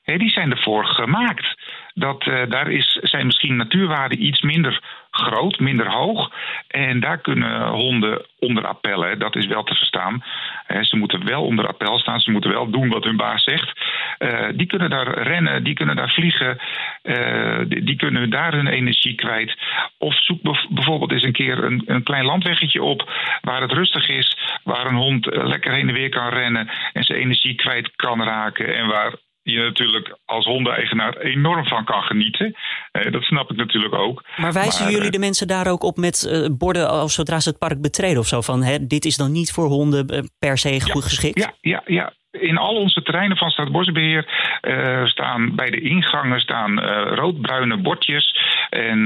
Die 0.03 0.29
zijn 0.29 0.51
ervoor 0.51 0.85
gemaakt. 0.85 1.55
Dat, 1.93 2.25
uh, 2.25 2.49
daar 2.49 2.71
is, 2.71 2.99
zijn 3.01 3.25
misschien 3.25 3.55
natuurwaarden 3.55 4.25
iets 4.25 4.41
minder 4.41 4.83
groot, 5.11 5.59
minder 5.59 5.91
hoog. 5.91 6.31
En 6.67 6.99
daar 6.99 7.17
kunnen 7.17 7.67
honden 7.67 8.25
onder 8.39 8.65
appellen, 8.65 9.19
dat 9.19 9.35
is 9.35 9.45
wel 9.45 9.63
te 9.63 9.75
verstaan. 9.75 10.23
He, 10.65 10.83
ze 10.83 10.97
moeten 10.97 11.25
wel 11.25 11.43
onder 11.43 11.67
appel 11.67 11.99
staan, 11.99 12.19
ze 12.19 12.31
moeten 12.31 12.51
wel 12.51 12.69
doen 12.69 12.89
wat 12.89 13.03
hun 13.03 13.17
baas 13.17 13.43
zegt. 13.43 13.79
Uh, 14.19 14.47
die 14.55 14.67
kunnen 14.67 14.89
daar 14.89 15.21
rennen, 15.21 15.63
die 15.63 15.73
kunnen 15.73 15.95
daar 15.95 16.09
vliegen, 16.09 16.59
uh, 17.03 17.59
die, 17.67 17.95
kunnen 17.95 18.29
daar 18.29 18.53
hun 18.53 18.67
energie 18.67 19.15
kwijt. 19.15 19.57
Of 19.97 20.15
zoek 20.15 20.41
bijvoorbeeld 20.69 21.11
eens 21.11 21.23
een 21.23 21.31
keer 21.31 21.63
een, 21.63 21.83
een, 21.85 22.03
klein 22.03 22.25
landweggetje 22.25 22.83
op 22.83 23.11
waar 23.41 23.61
het 23.61 23.71
rustig 23.71 24.09
is, 24.09 24.37
waar 24.63 24.85
een 24.85 24.95
hond 24.95 25.25
lekker 25.25 25.71
heen 25.71 25.87
en 25.87 25.93
weer 25.93 26.09
kan 26.09 26.29
rennen 26.29 26.69
en 26.93 27.03
zijn 27.03 27.19
energie 27.19 27.55
kwijt 27.55 27.95
kan 27.95 28.23
raken 28.23 28.75
en 28.75 28.87
waar 28.87 29.13
je 29.43 29.59
natuurlijk 29.59 30.17
als 30.25 30.45
hondeneigenaar 30.45 31.17
enorm 31.17 31.65
van 31.65 31.85
kan 31.85 32.01
genieten. 32.01 32.55
Eh, 32.91 33.11
dat 33.11 33.23
snap 33.23 33.51
ik 33.51 33.57
natuurlijk 33.57 33.93
ook. 33.93 34.23
Maar 34.37 34.53
wijzen 34.53 34.83
maar, 34.83 34.93
jullie 34.93 35.11
de 35.11 35.19
mensen 35.19 35.47
daar 35.47 35.67
ook 35.67 35.83
op 35.83 35.97
met 35.97 36.27
uh, 36.31 36.47
borden 36.57 36.89
als 36.89 37.13
zodra 37.13 37.39
ze 37.39 37.49
het 37.49 37.59
park 37.59 37.81
betreden 37.81 38.19
of 38.19 38.27
zo? 38.27 38.41
Van 38.41 38.63
hè, 38.63 38.87
dit 38.87 39.05
is 39.05 39.17
dan 39.17 39.31
niet 39.31 39.51
voor 39.51 39.65
honden 39.65 40.29
per 40.39 40.57
se 40.57 40.81
goed 40.81 41.03
geschikt? 41.03 41.39
Ja, 41.39 41.53
ja, 41.61 41.81
ja. 41.85 42.13
In 42.31 42.57
al 42.57 42.75
onze 42.75 43.01
terreinen 43.01 43.37
van 43.37 43.49
Staatsbosbeheer 43.49 44.25
uh, 44.61 45.05
staan 45.05 45.55
bij 45.55 45.69
de 45.69 45.81
ingangen 45.81 46.39
staan 46.39 46.79
uh, 46.79 47.01
roodbruine 47.15 47.77
bordjes. 47.77 48.35
En 48.69 49.03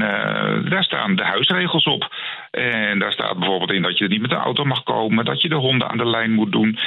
daar 0.68 0.84
staan 0.84 1.16
de 1.16 1.24
huisregels 1.24 1.84
op. 1.84 2.14
En 2.50 2.98
daar 2.98 3.12
staat 3.12 3.38
bijvoorbeeld 3.38 3.72
in 3.72 3.82
dat 3.82 3.98
je 3.98 4.08
niet 4.08 4.20
met 4.20 4.30
de 4.30 4.36
auto 4.36 4.64
mag 4.64 4.82
komen, 4.82 5.24
dat 5.24 5.42
je 5.42 5.48
de 5.48 5.54
honden 5.54 5.88
aan 5.88 5.96
de 5.96 6.06
lijn 6.06 6.32
moet 6.32 6.52
doen. 6.52 6.78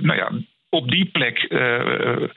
nou 0.00 0.16
ja, 0.16 0.30
op 0.74 0.90
die 0.90 1.04
plek. 1.04 1.46
Uh, 1.48 2.28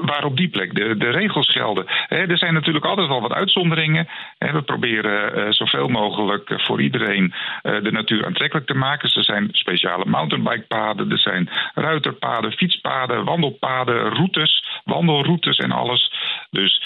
waar 0.00 0.24
op 0.24 0.36
die 0.36 0.48
plek 0.48 0.74
de, 0.74 0.96
de 0.96 1.10
regels 1.10 1.50
gelden. 1.50 1.86
Er 2.08 2.38
zijn 2.38 2.54
natuurlijk 2.54 2.84
altijd 2.84 3.08
wel 3.08 3.20
wat 3.20 3.32
uitzonderingen. 3.32 4.08
We 4.38 4.62
proberen 4.62 5.38
uh, 5.38 5.50
zoveel 5.50 5.88
mogelijk 5.88 6.52
voor 6.56 6.82
iedereen 6.82 7.34
de 7.62 7.90
natuur 7.92 8.26
aantrekkelijk 8.26 8.66
te 8.66 8.74
maken. 8.74 9.10
Er 9.14 9.24
zijn 9.24 9.48
speciale 9.52 10.04
mountainbikepaden, 10.04 11.10
er 11.10 11.18
zijn 11.18 11.50
ruiterpaden, 11.74 12.52
fietspaden, 12.52 13.24
wandelpaden, 13.24 14.14
routes, 14.14 14.80
wandelroutes 14.84 15.56
en 15.56 15.72
alles. 15.72 16.12
Dus 16.50 16.82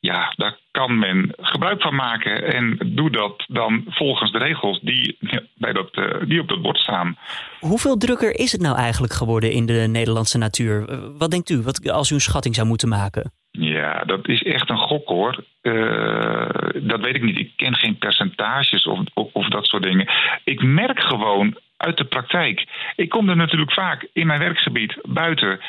ja, 0.00 0.32
daar 0.36 0.56
kan 0.78 0.98
men 0.98 1.32
gebruik 1.36 1.82
van 1.82 1.94
maken. 1.94 2.54
En 2.54 2.78
doe 2.86 3.10
dat 3.10 3.44
dan 3.48 3.84
volgens 3.88 4.32
de 4.32 4.38
regels 4.38 4.80
die, 4.80 5.16
bij 5.54 5.72
dat, 5.72 5.96
uh, 5.96 6.04
die 6.28 6.40
op 6.40 6.48
dat 6.48 6.62
bord 6.62 6.78
staan. 6.78 7.16
Hoeveel 7.60 7.96
drukker 7.96 8.38
is 8.38 8.52
het 8.52 8.60
nou 8.60 8.76
eigenlijk 8.76 9.12
geworden 9.12 9.52
in 9.52 9.66
de 9.66 9.86
Nederlandse 9.88 10.38
natuur? 10.38 10.74
Wat 11.18 11.30
denkt 11.30 11.50
u, 11.50 11.62
wat, 11.62 11.90
als 11.90 12.10
u 12.10 12.14
een 12.14 12.20
schatting 12.20 12.54
zou 12.54 12.66
moeten 12.66 12.88
maken? 12.88 13.32
Ja, 13.50 14.02
dat 14.06 14.28
is 14.28 14.42
echt 14.42 14.70
een 14.70 14.86
gok 14.90 15.08
hoor. 15.08 15.44
Uh, 15.62 16.48
dat 16.82 17.00
weet 17.00 17.14
ik 17.14 17.22
niet. 17.22 17.38
Ik 17.38 17.52
ken 17.56 17.74
geen 17.74 17.98
percentages 17.98 18.84
of, 18.84 18.98
of, 19.14 19.28
of 19.32 19.48
dat 19.48 19.66
soort 19.66 19.82
dingen. 19.82 20.08
Ik 20.44 20.62
merk 20.62 21.00
gewoon 21.00 21.58
uit 21.76 21.96
de 21.96 22.04
praktijk. 22.04 22.66
Ik 22.96 23.08
kom 23.08 23.28
er 23.28 23.36
natuurlijk 23.36 23.72
vaak 23.72 24.08
in 24.12 24.26
mijn 24.26 24.40
werkgebied 24.40 24.98
buiten 25.02 25.60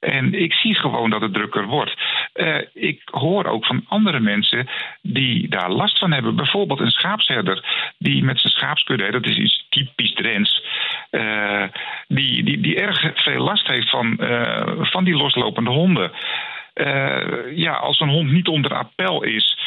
En 0.00 0.34
ik 0.34 0.52
zie 0.52 0.74
gewoon 0.74 1.10
dat 1.10 1.20
het 1.20 1.34
drukker 1.34 1.66
wordt. 1.66 1.94
Uh, 2.38 2.58
ik 2.72 3.02
hoor 3.04 3.44
ook 3.44 3.66
van 3.66 3.84
andere 3.88 4.20
mensen 4.20 4.68
die 5.02 5.48
daar 5.48 5.70
last 5.70 5.98
van 5.98 6.12
hebben. 6.12 6.36
Bijvoorbeeld 6.36 6.80
een 6.80 6.90
schaapsherder 6.90 7.64
die 7.98 8.24
met 8.24 8.40
zijn 8.40 8.52
schaapskudde, 8.52 9.10
dat 9.10 9.26
is 9.26 9.36
iets 9.36 9.66
typisch 9.68 10.12
Drents, 10.12 10.62
uh, 11.10 11.64
die, 12.08 12.44
die, 12.44 12.60
die 12.60 12.76
erg 12.80 13.10
veel 13.14 13.42
last 13.42 13.66
heeft 13.66 13.90
van, 13.90 14.16
uh, 14.20 14.62
van 14.80 15.04
die 15.04 15.16
loslopende 15.16 15.70
honden. 15.70 16.12
ja, 17.54 17.72
als 17.72 18.00
een 18.00 18.08
hond 18.08 18.30
niet 18.30 18.48
onder 18.48 18.74
appel 18.74 19.22
is, 19.22 19.58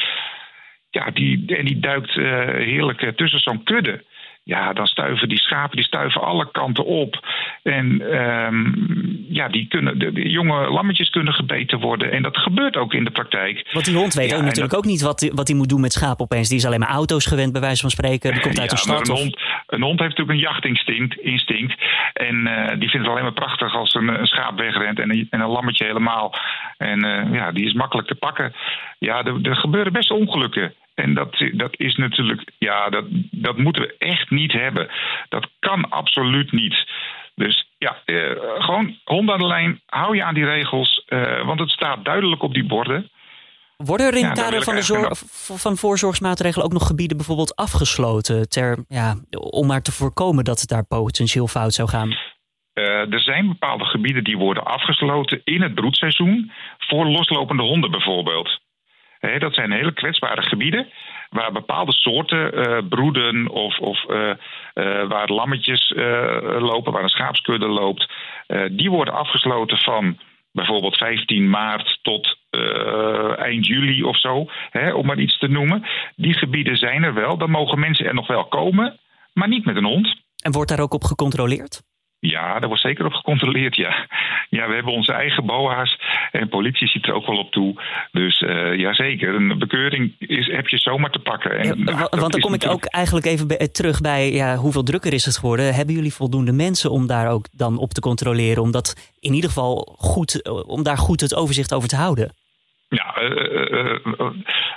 ja, 0.89 1.11
die, 1.13 1.55
en 1.55 1.65
die 1.65 1.79
duikt 1.79 2.13
heerlijk 2.13 3.11
tussen 3.15 3.39
zo'n 3.39 3.63
kudde 3.63 4.03
ja, 4.43 4.73
dan 4.73 4.85
stuiven 4.85 5.29
die 5.29 5.39
schapen 5.39 5.75
die 5.75 5.85
stuiven 5.85 6.21
alle 6.21 6.51
kanten 6.51 6.85
op. 6.85 7.27
En 7.63 8.15
um, 8.19 9.25
ja, 9.29 9.47
die 9.47 9.67
kunnen, 9.67 9.99
de, 9.99 10.29
jonge 10.29 10.69
lammetjes 10.69 11.09
kunnen 11.09 11.33
gebeten 11.33 11.79
worden. 11.79 12.11
En 12.11 12.23
dat 12.23 12.37
gebeurt 12.37 12.77
ook 12.77 12.93
in 12.93 13.03
de 13.03 13.11
praktijk. 13.11 13.69
Want 13.71 13.85
die 13.85 13.95
hond 13.95 14.13
weet 14.13 14.29
ja, 14.29 14.35
ook 14.35 14.43
natuurlijk 14.43 14.75
ook 14.75 14.85
niet 14.85 15.01
wat, 15.01 15.31
wat 15.33 15.47
hij 15.47 15.57
moet 15.57 15.69
doen 15.69 15.81
met 15.81 15.93
schapen 15.93 16.23
opeens. 16.23 16.47
Die 16.47 16.57
is 16.57 16.65
alleen 16.65 16.79
maar 16.79 16.89
auto's 16.89 17.25
gewend, 17.25 17.51
bij 17.51 17.61
wijze 17.61 17.81
van 17.81 17.89
spreken. 17.89 18.31
Die 18.31 18.41
komt 18.41 18.59
uit 18.59 18.71
ja, 18.71 18.77
een 18.77 18.83
stad. 18.83 19.09
Een, 19.09 19.15
hond, 19.15 19.41
een 19.67 19.81
hond 19.81 19.99
heeft 19.99 20.17
natuurlijk 20.17 20.37
een 20.37 20.51
jachtinstinct. 20.51 21.19
Instinct, 21.19 21.75
en 22.13 22.35
uh, 22.35 22.67
die 22.67 22.89
vindt 22.89 23.05
het 23.05 23.07
alleen 23.07 23.23
maar 23.23 23.33
prachtig 23.33 23.75
als 23.75 23.93
een, 23.93 24.07
een 24.07 24.27
schaap 24.27 24.57
wegrent 24.57 24.99
en 24.99 25.11
een, 25.11 25.27
en 25.29 25.39
een 25.39 25.49
lammetje 25.49 25.85
helemaal. 25.85 26.35
En 26.77 27.05
uh, 27.05 27.33
ja, 27.33 27.51
die 27.51 27.65
is 27.65 27.73
makkelijk 27.73 28.07
te 28.07 28.15
pakken. 28.15 28.53
Ja, 28.99 29.23
er, 29.23 29.39
er 29.41 29.55
gebeuren 29.55 29.93
best 29.93 30.11
ongelukken. 30.11 30.73
En 31.01 31.13
dat, 31.13 31.43
dat 31.53 31.79
is 31.79 31.95
natuurlijk, 31.95 32.51
ja, 32.57 32.89
dat, 32.89 33.05
dat 33.31 33.57
moeten 33.57 33.81
we 33.81 33.95
echt 33.97 34.29
niet 34.29 34.51
hebben. 34.51 34.89
Dat 35.29 35.47
kan 35.59 35.89
absoluut 35.89 36.51
niet. 36.51 36.75
Dus 37.35 37.67
ja, 37.77 38.01
eh, 38.05 38.15
gewoon 38.63 38.97
hond 39.03 39.29
aan 39.29 39.39
de 39.39 39.47
lijn, 39.47 39.81
hou 39.85 40.15
je 40.15 40.23
aan 40.23 40.33
die 40.33 40.45
regels, 40.45 41.03
eh, 41.05 41.45
want 41.45 41.59
het 41.59 41.69
staat 41.69 42.05
duidelijk 42.05 42.43
op 42.43 42.53
die 42.53 42.65
borden. 42.65 43.09
Worden 43.77 44.07
er 44.07 44.17
in 44.17 44.25
het 44.25 44.39
kader 44.39 44.63
van, 44.63 44.75
de 44.75 44.81
zorg, 44.81 45.19
van 45.37 45.77
voorzorgsmaatregelen 45.77 46.65
ook 46.65 46.73
nog 46.73 46.87
gebieden 46.87 47.17
bijvoorbeeld 47.17 47.55
afgesloten 47.55 48.49
ter, 48.49 48.85
ja, 48.87 49.15
om 49.29 49.67
maar 49.67 49.81
te 49.81 49.91
voorkomen 49.91 50.43
dat 50.43 50.59
het 50.59 50.69
daar 50.69 50.85
potentieel 50.85 51.47
fout 51.47 51.73
zou 51.73 51.89
gaan? 51.89 52.09
Uh, 52.73 53.13
er 53.13 53.19
zijn 53.19 53.47
bepaalde 53.47 53.85
gebieden 53.85 54.23
die 54.23 54.37
worden 54.37 54.63
afgesloten 54.63 55.41
in 55.43 55.61
het 55.61 55.75
broedseizoen 55.75 56.51
voor 56.77 57.05
loslopende 57.05 57.63
honden 57.63 57.91
bijvoorbeeld 57.91 58.60
dat 59.39 59.53
zijn 59.53 59.71
hele 59.71 59.93
kwetsbare 59.93 60.41
gebieden 60.41 60.87
waar 61.29 61.51
bepaalde 61.51 61.93
soorten 61.93 62.59
uh, 62.59 62.77
broeden 62.89 63.49
of, 63.49 63.79
of 63.79 64.05
uh, 64.09 64.17
uh, 64.73 65.07
waar 65.07 65.29
lammetjes 65.29 65.93
lopen, 66.59 66.91
waar 66.91 67.03
een 67.03 67.09
schaapskudde 67.09 67.67
loopt. 67.67 68.13
die 68.71 68.89
worden 68.89 69.13
afgesloten 69.13 69.77
van 69.77 70.19
bijvoorbeeld 70.51 70.97
15 70.97 71.49
maart 71.49 71.99
tot 72.01 72.37
eind 73.37 73.67
juli 73.67 74.03
of 74.03 74.19
zo, 74.19 74.45
hè, 74.69 74.93
om 74.93 75.05
maar 75.05 75.19
iets 75.19 75.39
te 75.39 75.47
noemen. 75.47 75.85
Die 76.15 76.33
gebieden 76.33 76.77
zijn 76.77 77.03
er 77.03 77.13
wel, 77.13 77.37
dan 77.37 77.49
mogen 77.49 77.79
mensen 77.79 78.05
er 78.05 78.13
nog 78.13 78.27
wel 78.27 78.45
komen, 78.45 78.99
maar 79.33 79.47
niet 79.47 79.65
met 79.65 79.75
een 79.75 79.85
hond. 79.85 80.15
En 80.43 80.51
wordt 80.51 80.69
daar 80.69 80.79
ook 80.79 80.93
op 80.93 81.03
gecontroleerd? 81.03 81.81
Ja, 82.19 82.59
daar 82.59 82.67
wordt 82.67 82.83
zeker 82.83 83.05
op 83.05 83.13
gecontroleerd, 83.13 83.75
ja. 83.75 84.07
Ja, 84.49 84.67
we 84.67 84.73
hebben 84.73 84.93
onze 84.93 85.13
eigen 85.13 85.45
BOA's 85.45 85.97
en 86.31 86.49
politie 86.49 86.87
ziet 86.87 87.07
er 87.07 87.13
ook 87.13 87.25
wel 87.25 87.37
op 87.37 87.51
toe. 87.51 87.81
Dus 88.11 88.41
uh, 88.41 88.75
ja, 88.79 88.93
zeker. 88.93 89.35
Een 89.35 89.59
bekeuring 89.59 90.13
is, 90.19 90.47
heb 90.47 90.67
je 90.67 90.77
zomaar 90.77 91.09
te 91.09 91.19
pakken. 91.19 91.59
En, 91.59 91.79
ja, 91.85 92.07
want 92.09 92.31
dan 92.31 92.41
kom 92.41 92.53
ik 92.53 92.67
ook 92.67 92.85
eigenlijk 92.85 93.25
even 93.25 93.47
bij, 93.47 93.67
terug 93.67 94.01
bij 94.01 94.31
ja, 94.31 94.55
hoeveel 94.55 94.83
drukker 94.83 95.13
is 95.13 95.25
het 95.25 95.37
geworden. 95.37 95.73
Hebben 95.73 95.95
jullie 95.95 96.13
voldoende 96.13 96.51
mensen 96.51 96.91
om 96.91 97.07
daar 97.07 97.29
ook 97.29 97.45
dan 97.51 97.77
op 97.77 97.89
te 97.89 98.01
controleren? 98.01 98.63
Om 98.63 98.71
dat 98.71 99.13
in 99.19 99.33
ieder 99.33 99.49
geval 99.49 99.95
goed, 99.97 100.49
om 100.67 100.83
daar 100.83 100.97
goed 100.97 101.21
het 101.21 101.35
overzicht 101.35 101.73
over 101.73 101.89
te 101.89 101.95
houden? 101.95 102.33
Ja, 102.89 103.21
uh, 103.21 103.95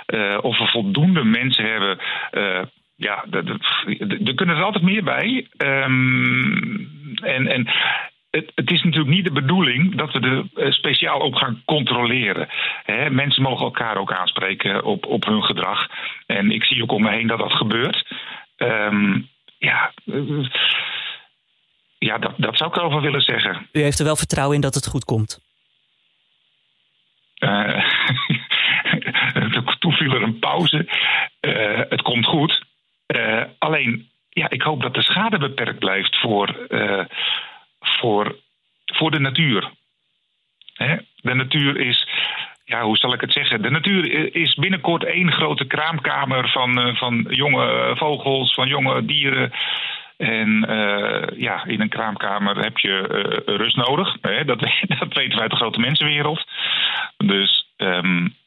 uh, 0.07 0.37
of 0.41 0.57
we 0.57 0.67
voldoende 0.67 1.23
mensen 1.23 1.65
hebben 1.65 1.97
ja, 2.95 3.25
er 4.25 4.35
kunnen 4.35 4.55
er 4.55 4.63
altijd 4.63 4.83
meer 4.83 5.03
bij. 5.03 5.47
Um, 5.57 6.89
en, 7.21 7.47
en 7.47 7.67
het, 8.35 8.51
het, 8.55 8.71
is 8.71 8.83
natuurlijk 8.83 9.15
niet 9.15 9.23
de 9.23 9.31
bedoeling 9.31 9.95
dat 9.95 10.11
we 10.11 10.19
er 10.19 10.65
eh, 10.65 10.71
speciaal 10.71 11.19
op 11.19 11.35
gaan 11.35 11.61
controleren. 11.65 12.47
mensen 13.09 13.41
mogen 13.41 13.65
elkaar 13.65 13.97
ook 13.97 14.13
aanspreken 14.13 14.83
op, 14.83 15.05
op 15.05 15.25
hun 15.25 15.43
gedrag. 15.43 15.87
En 16.25 16.51
ik 16.51 16.63
zie 16.63 16.83
ook 16.83 16.91
om 16.91 17.01
me 17.01 17.09
heen 17.09 17.27
dat 17.27 17.39
dat 17.39 17.53
gebeurt. 17.53 18.07
Um, 18.57 19.29
ja, 19.57 19.91
uh, 20.05 20.45
ja 21.97 22.17
dat, 22.17 22.33
dat 22.37 22.57
zou 22.57 22.69
ik 22.69 22.75
erover 22.75 23.01
willen 23.01 23.21
zeggen. 23.21 23.67
U 23.71 23.81
heeft 23.81 23.99
er 23.99 24.05
wel 24.05 24.15
vertrouwen 24.15 24.55
in 24.55 24.61
dat 24.61 24.75
het 24.75 24.87
goed 24.87 25.05
komt? 25.05 25.39
Uh, 29.35 29.75
toen 29.79 29.93
viel 29.93 30.13
er 30.13 30.21
een 30.21 30.39
pauze. 30.39 30.85
het 31.89 32.01
komt 32.01 32.25
goed. 32.25 32.63
alleen 33.59 34.09
ja, 34.29 34.49
ik 34.49 34.61
hoop 34.61 34.81
dat 34.81 34.93
de 34.93 35.01
schade 35.01 35.37
beperkt 35.37 35.79
blijft 35.79 36.19
voor, 36.19 36.67
voor, 38.05 38.35
voor 38.85 39.11
de 39.11 39.19
natuur. 39.19 39.71
Hè? 40.73 40.95
De 41.15 41.33
natuur 41.33 41.77
is, 41.77 42.07
ja, 42.65 42.81
hoe 42.81 42.97
zal 42.97 43.13
ik 43.13 43.21
het 43.21 43.31
zeggen? 43.31 43.61
De 43.61 43.69
natuur 43.69 44.35
is 44.35 44.53
binnenkort 44.55 45.03
één 45.03 45.31
grote 45.31 45.65
kraamkamer 45.65 46.49
van, 46.49 46.87
uh, 46.87 46.95
van 46.95 47.25
jonge 47.29 47.95
vogels, 47.95 48.53
van 48.53 48.67
jonge 48.67 49.05
dieren. 49.05 49.51
En 50.17 50.65
uh, 50.69 51.39
ja, 51.39 51.65
in 51.65 51.81
een 51.81 51.89
kraamkamer 51.89 52.57
heb 52.57 52.77
je 52.77 52.95
rust 53.45 53.75
nodig. 53.75 54.17
Hè? 54.21 54.45
Dat, 54.45 54.59
dat 54.99 55.13
weten 55.13 55.35
we 55.35 55.41
uit 55.41 55.51
de 55.51 55.57
grote 55.57 55.79
mensenwereld. 55.79 56.43
Dus 57.17 57.54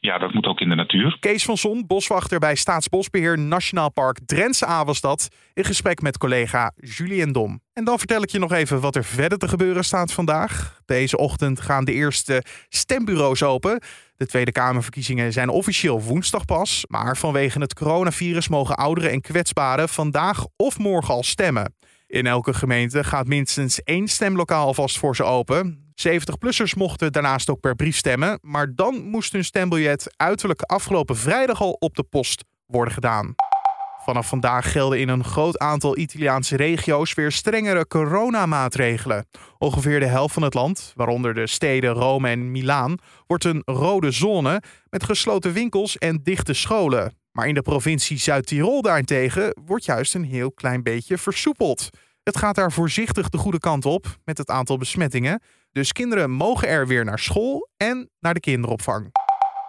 ja, 0.08 0.18
dat 0.18 0.32
moet 0.32 0.46
ook 0.46 0.60
in 0.60 0.68
de 0.68 0.74
natuur. 0.74 1.16
Kees 1.20 1.44
van 1.44 1.56
Son, 1.56 1.86
boswachter 1.86 2.38
bij 2.38 2.54
Staatsbosbeheer 2.54 3.38
Nationaal 3.38 3.90
Park 3.90 4.18
Drentse 4.26 4.66
Avelstad, 4.66 5.28
in 5.54 5.64
gesprek 5.64 6.00
met 6.00 6.18
collega 6.18 6.72
Julien 6.76 7.32
Dom. 7.32 7.60
En 7.72 7.84
dan 7.84 7.98
vertel 7.98 8.22
ik 8.22 8.30
je 8.30 8.38
nog 8.38 8.52
even 8.52 8.80
wat 8.80 8.96
er 8.96 9.04
verder 9.04 9.38
te 9.38 9.48
gebeuren 9.48 9.84
staat 9.84 10.12
vandaag. 10.12 10.80
Deze 10.84 11.16
ochtend 11.16 11.60
gaan 11.60 11.84
de 11.84 11.92
eerste 11.92 12.42
stembureaus 12.68 13.42
open. 13.42 13.82
De 14.16 14.26
Tweede 14.26 14.52
Kamerverkiezingen 14.52 15.32
zijn 15.32 15.48
officieel 15.48 16.02
woensdag 16.02 16.44
pas, 16.44 16.84
maar 16.88 17.16
vanwege 17.16 17.60
het 17.60 17.74
coronavirus 17.74 18.48
mogen 18.48 18.76
ouderen 18.76 19.10
en 19.10 19.20
kwetsbaren 19.20 19.88
vandaag 19.88 20.44
of 20.56 20.78
morgen 20.78 21.14
al 21.14 21.22
stemmen. 21.22 21.74
In 22.06 22.26
elke 22.26 22.54
gemeente 22.54 23.04
gaat 23.04 23.26
minstens 23.26 23.82
één 23.82 24.08
stemlokaal 24.08 24.66
alvast 24.66 24.98
voor 24.98 25.16
ze 25.16 25.24
open. 25.24 25.87
70-plussers 26.06 26.74
mochten 26.76 27.12
daarnaast 27.12 27.50
ook 27.50 27.60
per 27.60 27.74
brief 27.74 27.96
stemmen, 27.96 28.38
maar 28.42 28.74
dan 28.74 29.04
moest 29.04 29.32
hun 29.32 29.44
stembiljet 29.44 30.14
uiterlijk 30.16 30.62
afgelopen 30.62 31.16
vrijdag 31.16 31.60
al 31.60 31.72
op 31.72 31.94
de 31.94 32.02
post 32.02 32.44
worden 32.66 32.94
gedaan. 32.94 33.34
Vanaf 34.04 34.28
vandaag 34.28 34.72
gelden 34.72 35.00
in 35.00 35.08
een 35.08 35.24
groot 35.24 35.58
aantal 35.58 35.98
Italiaanse 35.98 36.56
regio's 36.56 37.14
weer 37.14 37.32
strengere 37.32 37.86
coronamaatregelen. 37.86 39.26
Ongeveer 39.58 40.00
de 40.00 40.06
helft 40.06 40.34
van 40.34 40.42
het 40.42 40.54
land, 40.54 40.92
waaronder 40.94 41.34
de 41.34 41.46
steden 41.46 41.92
Rome 41.92 42.28
en 42.28 42.50
Milaan, 42.50 42.98
wordt 43.26 43.44
een 43.44 43.62
rode 43.64 44.10
zone 44.10 44.62
met 44.90 45.04
gesloten 45.04 45.52
winkels 45.52 45.98
en 45.98 46.20
dichte 46.22 46.52
scholen. 46.52 47.16
Maar 47.32 47.48
in 47.48 47.54
de 47.54 47.62
provincie 47.62 48.18
Zuid-Tirol 48.18 48.82
daarentegen 48.82 49.56
wordt 49.64 49.84
juist 49.84 50.14
een 50.14 50.24
heel 50.24 50.52
klein 50.52 50.82
beetje 50.82 51.18
versoepeld. 51.18 51.90
Het 52.28 52.36
gaat 52.36 52.54
daar 52.54 52.72
voorzichtig 52.72 53.28
de 53.28 53.38
goede 53.38 53.58
kant 53.58 53.84
op 53.84 54.18
met 54.24 54.38
het 54.38 54.50
aantal 54.50 54.76
besmettingen. 54.76 55.42
Dus 55.72 55.92
kinderen 55.92 56.30
mogen 56.30 56.68
er 56.68 56.86
weer 56.86 57.04
naar 57.04 57.18
school 57.18 57.70
en 57.76 58.10
naar 58.20 58.34
de 58.34 58.40
kinderopvang. 58.40 59.10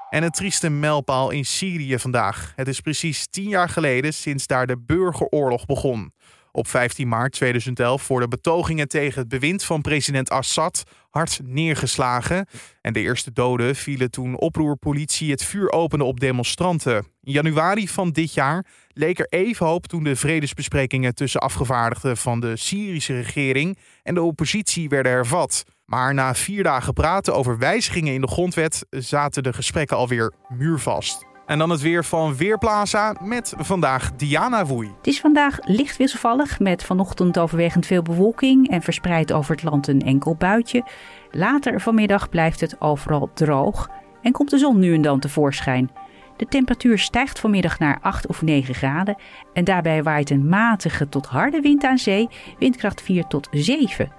En 0.10 0.24
een 0.24 0.32
trieste 0.32 0.70
mijlpaal 0.70 1.30
in 1.30 1.46
Syrië 1.46 2.00
vandaag. 2.00 2.54
Het 2.56 2.68
is 2.68 2.80
precies 2.80 3.28
tien 3.28 3.50
jaar 3.50 3.70
geleden 3.70 4.14
sinds 4.14 4.48
daar 4.48 4.68
de 4.68 4.78
burgeroorlog 4.78 5.66
begon. 5.66 6.14
Op 6.52 6.68
15 6.68 7.08
maart 7.08 7.32
2011 7.32 8.08
worden 8.08 8.30
betogingen 8.30 8.88
tegen 8.88 9.20
het 9.20 9.30
bewind 9.30 9.64
van 9.64 9.82
president 9.82 10.30
Assad 10.30 10.84
hard 11.10 11.40
neergeslagen. 11.44 12.46
En 12.82 12.94
de 12.94 13.00
eerste 13.00 13.32
doden 13.32 13.76
vielen 13.76 14.12
toen 14.12 14.38
oproerpolitie 14.38 15.32
het 15.32 15.44
vuur 15.44 15.72
opende 15.72 16.04
op 16.04 16.20
demonstranten. 16.20 16.96
In 17.22 17.32
januari 17.32 17.88
van 17.88 18.12
dit 18.12 18.34
jaar 18.34 18.66
leek 18.88 19.20
er 19.20 19.28
even 19.30 19.66
hoop 19.66 19.88
toen 19.88 20.04
de 20.04 20.16
vredesbesprekingen 20.16 21.16
tussen 21.16 21.42
afgevaardigden 21.42 22.18
van 22.18 22.40
de 22.40 22.58
Syrische 22.58 23.14
regering 23.14 23.78
en 24.04 24.14
de 24.14 24.22
oppositie 24.22 24.90
werden 24.90 25.12
hervat. 25.12 25.64
Maar 25.86 26.14
na 26.14 26.36
vier 26.36 26.64
dagen 26.64 26.94
praten 26.94 27.36
over 27.36 27.58
wijzigingen 27.58 28.14
in 28.14 28.22
de 28.22 28.28
grondwet 28.28 28.86
zaten 28.90 29.44
de 29.44 29.54
gesprekken 29.54 29.98
alweer 29.98 30.34
muurvast. 30.48 31.29
En 31.50 31.58
dan 31.58 31.70
het 31.70 31.82
weer 31.82 32.06
van 32.06 32.36
Weerplaza 32.36 33.16
met 33.22 33.54
vandaag 33.58 34.12
Diana 34.16 34.66
Woei. 34.66 34.92
Het 34.98 35.08
is 35.08 35.20
vandaag 35.20 35.58
licht 35.62 35.98
wisselvallig 35.98 36.60
met 36.60 36.84
vanochtend 36.84 37.40
overwegend 37.40 37.86
veel 37.86 38.02
bewolking 38.02 38.70
en 38.70 38.82
verspreid 38.82 39.34
over 39.34 39.52
het 39.56 39.64
land 39.64 39.88
een 39.88 40.02
enkel 40.02 40.36
buitje. 40.36 40.84
Later 41.32 41.82
vanmiddag 41.82 42.30
blijft 42.30 42.60
het 42.60 42.82
overal 42.82 43.32
droog 43.34 43.90
en 44.22 44.32
komt 44.32 44.50
de 44.50 44.58
zon 44.58 44.80
nu 44.80 44.94
en 44.94 45.02
dan 45.02 45.20
tevoorschijn. 45.20 45.92
De 46.38 46.46
temperatuur 46.46 47.00
stijgt 47.00 47.40
vanmiddag 47.40 47.80
naar 47.80 48.00
8 48.02 48.28
of 48.28 48.42
9 48.42 48.76
graden 48.76 49.18
en 49.54 49.64
daarbij 49.64 50.04
waait 50.04 50.30
een 50.30 50.50
matige 50.50 51.10
tot 51.10 51.26
harde 51.26 51.62
wind 51.62 51.84
aan 51.84 51.98
zee, 51.98 52.28
windkracht 52.60 53.02
4 53.02 53.28
tot 53.28 53.48
7. 53.52 54.19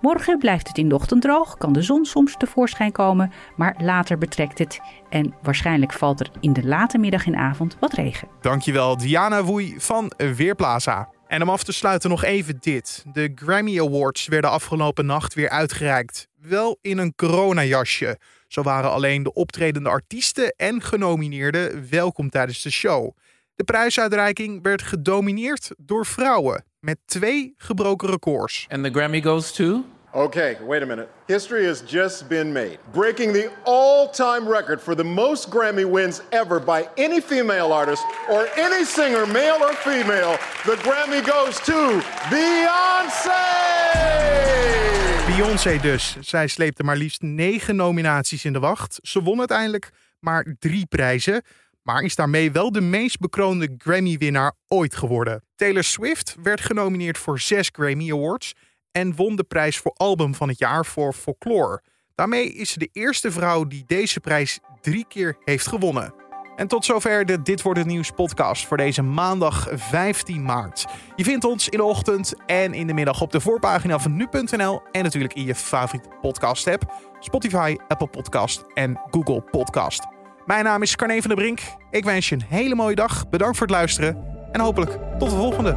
Morgen 0.00 0.38
blijft 0.38 0.68
het 0.68 0.78
in 0.78 0.88
de 0.88 0.94
ochtend 0.94 1.22
droog, 1.22 1.56
kan 1.56 1.72
de 1.72 1.82
zon 1.82 2.04
soms 2.04 2.36
tevoorschijn 2.36 2.92
komen, 2.92 3.32
maar 3.56 3.74
later 3.78 4.18
betrekt 4.18 4.58
het 4.58 4.80
en 5.08 5.34
waarschijnlijk 5.42 5.92
valt 5.92 6.20
er 6.20 6.30
in 6.40 6.52
de 6.52 6.66
late 6.66 6.98
middag 6.98 7.26
en 7.26 7.36
avond 7.36 7.76
wat 7.80 7.92
regen. 7.92 8.28
Dankjewel 8.40 8.96
Diana 8.96 9.42
Woei 9.42 9.74
van 9.78 10.12
Weerplaza. 10.16 11.08
En 11.26 11.42
om 11.42 11.50
af 11.50 11.62
te 11.62 11.72
sluiten 11.72 12.10
nog 12.10 12.24
even 12.24 12.56
dit. 12.60 13.04
De 13.12 13.32
Grammy 13.34 13.80
Awards 13.80 14.26
werden 14.26 14.50
afgelopen 14.50 15.06
nacht 15.06 15.34
weer 15.34 15.48
uitgereikt. 15.48 16.28
Wel 16.40 16.78
in 16.80 16.98
een 16.98 17.14
coronajasje. 17.14 18.18
Zo 18.48 18.62
waren 18.62 18.90
alleen 18.90 19.22
de 19.22 19.32
optredende 19.32 19.88
artiesten 19.88 20.54
en 20.56 20.82
genomineerden 20.82 21.86
welkom 21.90 22.30
tijdens 22.30 22.62
de 22.62 22.70
show. 22.70 23.16
De 23.54 23.64
prijsuitreiking 23.64 24.62
werd 24.62 24.82
gedomineerd 24.82 25.70
door 25.76 26.06
vrouwen 26.06 26.64
met 26.80 26.98
twee 27.04 27.54
gebroken 27.56 28.08
records. 28.08 28.66
And 28.68 28.84
the 28.84 28.90
Grammy 28.90 29.22
goes 29.22 29.52
to 29.52 29.84
Okay, 30.16 30.56
wait 30.62 30.82
a 30.82 30.86
minute. 30.86 31.08
History 31.28 31.66
has 31.66 31.82
just 31.82 32.26
been 32.28 32.50
made, 32.50 32.78
breaking 32.94 33.34
the 33.34 33.50
all 33.64 34.08
time 34.08 34.48
record 34.48 34.80
for 34.80 34.94
the 34.94 35.04
most 35.04 35.50
Grammy 35.50 35.84
wins 35.84 36.22
ever 36.30 36.58
by 36.58 36.88
any 36.96 37.20
female 37.20 37.70
artist 37.72 38.02
or 38.30 38.48
any 38.56 38.84
singer, 38.84 39.26
male 39.26 39.62
or 39.62 39.74
female. 39.74 40.38
The 40.64 40.76
Grammy 40.76 41.20
goes 41.20 41.60
to 41.66 42.00
Beyoncé! 42.30 43.46
Beyoncé 45.26 45.80
dus. 45.80 46.16
Zij 46.20 46.46
sleepte 46.46 46.82
maar 46.82 46.96
liefst 46.96 47.22
negen 47.22 47.76
nominaties 47.76 48.44
in 48.44 48.52
de 48.52 48.58
wacht. 48.58 48.98
Ze 49.02 49.22
won 49.22 49.38
uiteindelijk 49.38 49.90
maar 50.18 50.56
drie 50.58 50.86
prijzen 50.86 51.42
maar 51.86 52.02
is 52.02 52.14
daarmee 52.14 52.52
wel 52.52 52.72
de 52.72 52.80
meest 52.80 53.18
bekroonde 53.18 53.74
Grammy-winnaar 53.78 54.52
ooit 54.68 54.96
geworden. 54.96 55.42
Taylor 55.54 55.84
Swift 55.84 56.36
werd 56.42 56.60
genomineerd 56.60 57.18
voor 57.18 57.40
zes 57.40 57.68
Grammy 57.72 58.12
Awards 58.12 58.54
en 58.92 59.14
won 59.14 59.36
de 59.36 59.44
prijs 59.44 59.78
voor 59.78 59.92
album 59.92 60.34
van 60.34 60.48
het 60.48 60.58
jaar 60.58 60.86
voor 60.86 61.12
Folklore. 61.12 61.82
Daarmee 62.14 62.52
is 62.52 62.70
ze 62.70 62.78
de 62.78 62.88
eerste 62.92 63.30
vrouw 63.30 63.64
die 63.64 63.84
deze 63.86 64.20
prijs 64.20 64.58
drie 64.80 65.04
keer 65.08 65.36
heeft 65.44 65.66
gewonnen. 65.66 66.14
En 66.56 66.68
tot 66.68 66.84
zover 66.84 67.26
de 67.26 67.42
Dit 67.42 67.62
wordt 67.62 67.78
het 67.78 67.88
nieuws 67.88 68.10
podcast 68.10 68.66
voor 68.66 68.76
deze 68.76 69.02
maandag 69.02 69.68
15 69.70 70.42
maart. 70.42 70.86
Je 71.16 71.24
vindt 71.24 71.44
ons 71.44 71.68
in 71.68 71.78
de 71.78 71.84
ochtend 71.84 72.34
en 72.46 72.74
in 72.74 72.86
de 72.86 72.94
middag 72.94 73.20
op 73.20 73.32
de 73.32 73.40
voorpagina 73.40 73.98
van 73.98 74.16
nu.nl 74.16 74.82
en 74.92 75.02
natuurlijk 75.02 75.34
in 75.34 75.44
je 75.44 75.54
favoriete 75.54 76.08
podcast 76.20 76.66
app, 76.66 76.94
Spotify, 77.20 77.76
Apple 77.88 78.08
Podcast 78.08 78.64
en 78.74 79.00
Google 79.10 79.42
Podcast. 79.42 80.15
Mijn 80.46 80.64
naam 80.64 80.82
is 80.82 80.96
Carne 80.96 81.20
van 81.20 81.30
der 81.30 81.38
Brink. 81.38 81.60
Ik 81.90 82.04
wens 82.04 82.28
je 82.28 82.34
een 82.34 82.44
hele 82.48 82.74
mooie 82.74 82.94
dag. 82.94 83.28
Bedankt 83.28 83.56
voor 83.56 83.66
het 83.66 83.76
luisteren 83.76 84.16
en 84.52 84.60
hopelijk 84.60 84.98
tot 85.18 85.30
de 85.30 85.36
volgende. 85.36 85.74